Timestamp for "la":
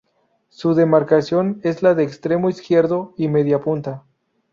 1.83-1.93